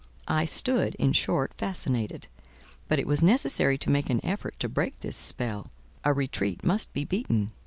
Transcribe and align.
I 0.27 0.45
stood, 0.45 0.95
in 0.95 1.13
short, 1.13 1.53
fascinated; 1.59 2.27
but 2.87 2.97
it 2.97 3.05
was 3.05 3.21
necessary 3.21 3.77
to 3.77 3.91
make 3.91 4.09
an 4.09 4.19
effort 4.25 4.59
to 4.61 4.67
break 4.67 4.99
this 5.01 5.15
spell 5.15 5.69
a 6.03 6.11
retreat 6.11 6.63
must 6.63 6.91
be 6.91 7.03
beaten. 7.05 7.51